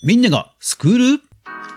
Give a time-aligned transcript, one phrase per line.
[0.00, 1.22] ミンネがスクール？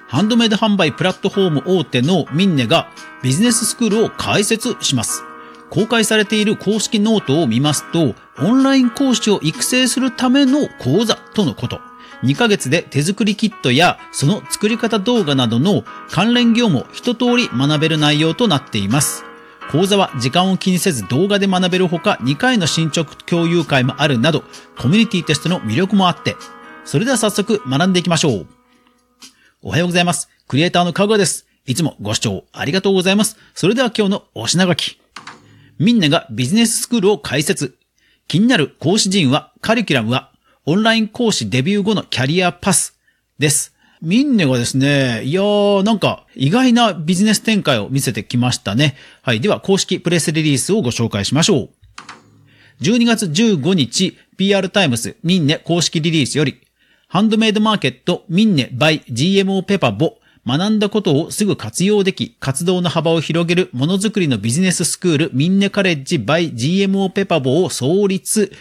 [0.08, 2.87] ハンドメイド販売プラットフォーム大手のミンネが
[3.24, 5.24] ビジネススクールを開設します。
[5.71, 11.79] 公開されている公式ノートを見ますと、オンライン講師を育成するための講座とのこと。
[12.21, 19.24] 2ヶ月で手作りキットやその作り方動画などの関連業務を一通り学べる内容となっています。
[19.72, 24.44] 講座は時間を気にせず動画で学べるほか2回の進捗共有会もあるなど
[24.78, 26.36] コミュニティとしての魅力もあって、
[26.84, 28.47] それでは早速学んでいきましょう。
[29.61, 30.29] おはようございます。
[30.47, 31.46] クリエイターのかぐわです。
[31.65, 33.37] いつもご視聴ありがとうございます。
[33.53, 34.99] それでは今日のお品書き。
[35.77, 37.77] みんながビジネススクールを開設。
[38.27, 40.31] 気になる講師陣は、カリキュラムは、
[40.65, 42.98] オンライン講師デビュー後のキャリアパス
[43.39, 43.75] です。
[44.01, 48.95] ミンネがですね、いやー、なんか意外なビジネス展開を見せてきましたね。
[49.21, 49.41] はい。
[49.41, 51.70] では、公式プレスリリースをご紹介しましょう。
[52.81, 56.60] 12月15日、PR タイムズミンネ公式リリースより、
[57.11, 68.54] ハンドメイドマーケットミンネ by GMO ペパボ学んだことをすぐ活用でき、活動の幅を広げるものづくりのビジネススクールミンネカレッジ by GMO ペパボを創立。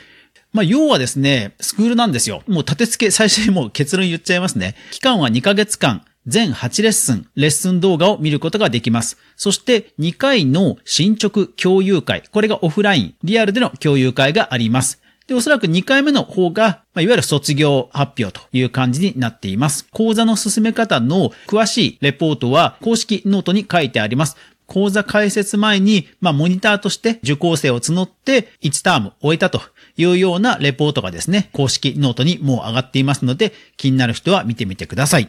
[0.53, 2.43] まあ、要はですね、スクールなんですよ。
[2.48, 4.75] もう立て付け、最初にもう結論言っちゃいますね。
[4.91, 9.17] 期間は2ヶ月間、全8レッスン、レッスン動画を見ることができます。
[9.37, 15.01] そして2回の進捗共有会、これがオフライン、リアルでの共有会があります。
[15.31, 19.87] で、おそらく2回目の方が、まあ、いわゆる卒業発表という感じになっています。
[19.92, 24.37] 講座の進め方の詳しいレポートは公式ノートに書いてあります。
[24.67, 29.62] 講座開設前に、まあ、モニターとして受講生を募って1ターム終えたと
[29.97, 35.28] いうようなレポートがですね、公式ノートにもう上がっていますので、気になる人は見てみてください。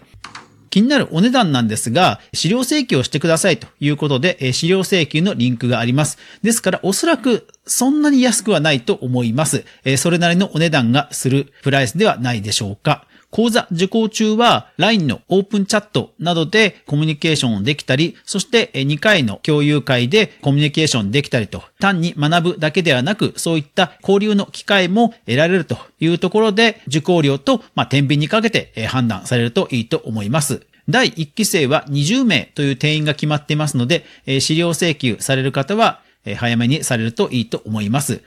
[0.72, 6.18] 気になるお値段なんですが、資料請求をしてくださいということで、資料請求のリンクがあります。
[6.42, 9.66] ですから、おそらくそんなに安くはないと思います。
[9.98, 13.06] それなりのお値段がするプライスではないでしょうか。
[13.32, 30.62] 講座受講中は LINE のオープンチャットなどでコミュニケーションできたり、そして2回の共有会でコミュニケーションできたりと、単に学ぶだけではなく、そういった交流の機会も得られるというところで、受講料と、まあ、天秤にかけて判断されるといいと思います。
[30.90, 34.06] 第1期生は20名という定員が決まっていますので、
[34.42, 36.02] 資料請求される方は、
[36.36, 38.22] 早めにされるといいと思います。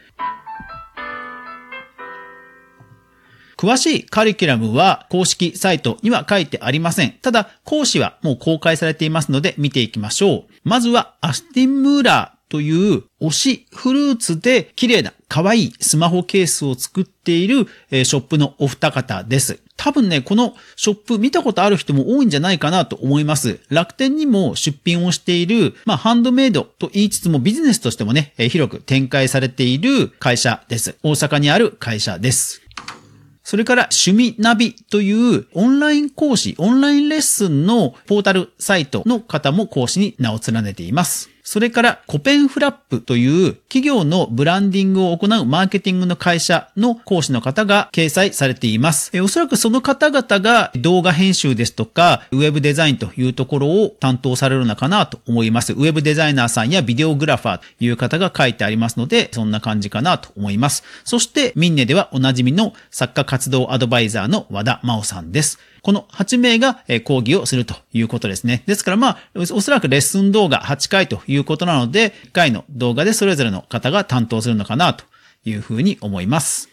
[3.57, 7.13] 詳しいカリキュラムは公式サイトには書いてありません。
[7.23, 10.53] ただ、講師はもう公開されていますので見ていきましょう。
[10.65, 19.61] まずは、アスティン・ムーラーという推しフルーツで綺麗な可愛いスマホケースを作っているショップのお二方です。
[19.77, 23.59] 多分ね、このショップ見たことある人も多いんじゃないかなと思います。
[23.71, 30.97] 楽天にも出品をしている、まあ、ハンドメイドと言いつつもビジネスとしてもね、広く展開されている会社です。
[31.03, 32.64] 大阪にある会社です。
[33.45, 41.34] それから趣味ナビというオンライン講師、オンラインレッスンのポータルサイトの方も講師に名を連ねています。
[41.47, 49.13] それからコペンフラップという企業のブランディングを行うマーケティングの会社の講師の方が掲載されています。
[49.21, 55.75] おそらくその方々が動画編集ですとか、ウェブデザインというところを担当されるのかなと思います。
[55.75, 60.83] ウェブデザイナーさんやビデオグラファーという方が書いてありますので、そんな感じかなと思います。
[61.05, 65.59] そして、ミンネではおなじみの作家活動アドバイザーの和田真央さんです。
[65.85, 68.63] この8名が講義をするということですね。
[68.67, 75.05] ですからまあ、おそらくレッスン動画8回ということなので、1回の動画でそれぞれの方が担当するのかなと
[75.45, 76.71] いうふうに思います。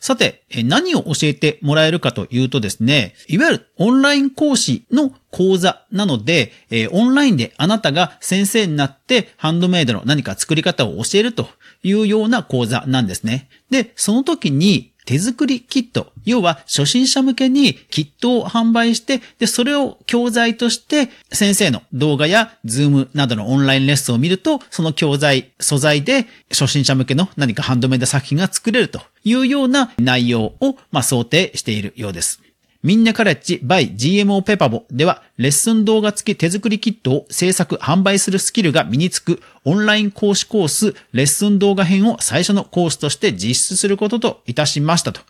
[0.00, 6.52] さて、何を教えてもらえるかというとですね、いわゆるオンライン講師の講座なので、
[6.90, 11.48] オンラインであなたが先生になってハンドメイドの何か作り方を教えると
[11.82, 13.48] いうような講座なんですね。
[13.70, 32.42] で、その時に手作りキット、要は初心者向けにキットを販売して、で、それを教材として先生の動画やズームなどのオンラインレッスンを見ると、その教材、素材で初心者向けの何かハンドメイド作品が作れるというような内容を、ま、想定しているようです。
[32.82, 45.20] みんなカレッジ by GMO ペパボでは、レッスン動画付き手作りキットを制作、販売するスキルが身につくオンライン講師コース、レッスン動画編を最初のコースとして実施することといたしましたと。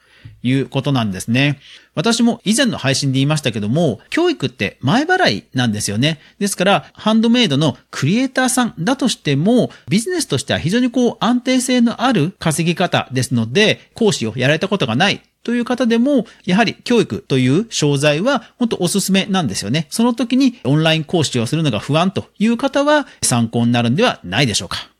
[0.43, 1.61] いうことなんですね。
[1.94, 6.20] 私も以前の配信で言いましたけども、教育って前払いなんですよね。
[6.38, 19.87] ですから、ハンドメイドのクリエイターさんだとしても、ビジネスとしては非常にこう安定性のある稼ぎ方ですので、講師をやられたことがないという方でも、やはり教育という商材は本当おすすめなんですよね。
[19.90, 24.90] その時にオンライン講師をするのが不安という方は参考になるんではないでしょうか。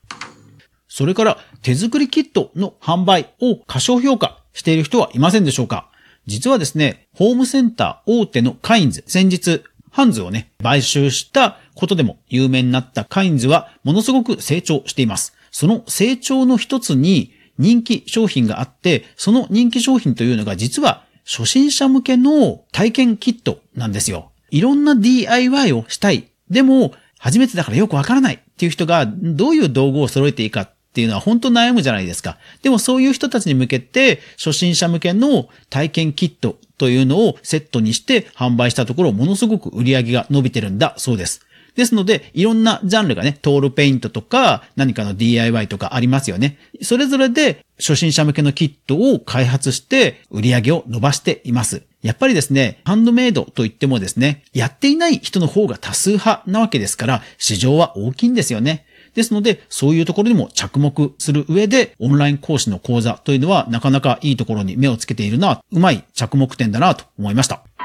[0.87, 5.89] それから手作りキットの販売を過小評価している人はいませんでしょうか
[6.27, 15.35] 実はですね、ホームセンター大手のカインズ、先日、ハンズをね、買収したことでも有名になったカインズはものすごく成長しています。
[15.51, 24.31] その成長の一つに人気商品があって、その人気商品というのが実は初心者向けの体験キットなんですよ。
[24.49, 26.29] いろんな DIY をしたい。
[26.49, 32.37] でも、初めてだからよくわからないっていう人がどういう道具を揃えていいかっていうのは本当悩むじゃないですか。
[32.61, 41.45] でもそういう人たちに向けて初心者向けの体験キットというのをセットにして販売したところものすごく売り上げが伸びてるんだそうです。
[41.77, 46.57] ですので、いろんなジャンルがね、トールペイントとか、何かの DIY とかありますよね。
[46.81, 51.83] それぞれで初心者向けのキットを開発して売り上げを伸ばしています。
[52.01, 58.85] やっぱりですね、ハンドメイドといってもですね、やっていない人の方が多数派なわけですから、市場は大きいんですよね。
[59.13, 67.76] ですので、そういうところにも着目する上で、オンライン講師の講座というのはなかなかいいところに目をつけているな、うまい着目点だなと思いました。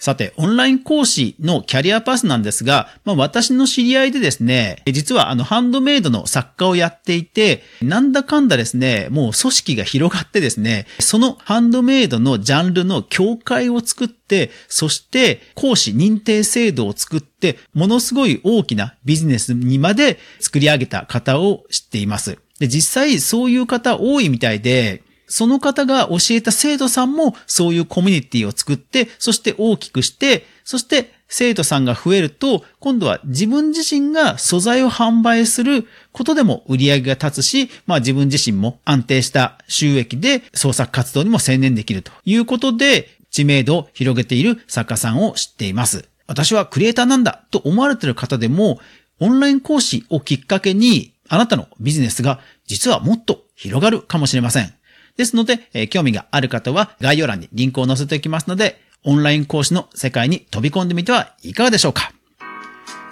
[0.00, 22.38] さて、オンライン講師のキャリアパスなんですが、まあ私の知り合いでですね、実はあのハンドメイドの作家をやっていて、なんだかんだですね、もう組織が広がってですね、そのハンドメイドのジャンルの協会を作って、そして講師認定制度を作って、ものすごい大きなビジネスにまで作り上げた方を知っています。
[22.58, 46.08] で、実際そういう方多いみたいで、その方が教えた生徒さんもそういうコミュニティを作って、そして大きくして、そして生徒さんが増えると、今度は自分自身が素材を販売することでも売り上げが立つし、まあ自分自身も安定した収益で創作活動にも専念できるということで、知名度を広げている作家さんを知っています。
[46.26, 48.80] 私はクリエイターなんだと思われている方でも、
[49.20, 54.74] オンライン講師をきっかけに、あなたのビジネスが実はもっと広がるかもしれません。
[55.20, 62.12] ですので、えー、興味がある方は概要欄にリンクを載せておきますので、オンライン講師の世界に飛び込んでみてはいかがでしょうか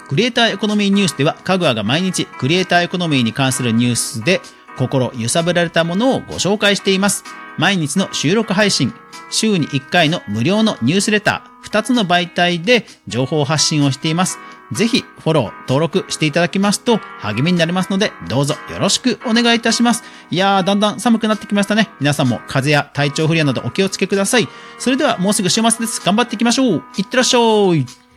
[0.09, 4.41] クリエイターエコノミーニュースでは、かぐわが毎日クリエイターエコノミーに関するニュースで
[4.79, 7.25] 心揺さぶられたものをご紹介しています。
[7.59, 8.95] 毎日の収録配信、
[9.31, 14.39] 週に1回の無料のニュースレター、2つの媒体で情報発信をしています。
[14.73, 20.03] ぜひフォロー、登録していただきますと励みになりますので、どうぞよろしくお願いいたします。
[20.31, 21.89] いやー、だんだん寒くなってきましたね。
[22.01, 24.49] 皆さんも風邪や体調不良などお気をつけください。
[24.79, 26.01] それではもうすぐ週末です。
[26.05, 26.85] 頑張っていきましょう。
[26.97, 27.39] いってらっしゃ
[27.75, 28.08] い。